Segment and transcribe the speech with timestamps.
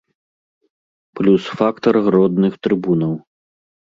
[1.19, 3.13] Плюс фактар родных трыбунаў.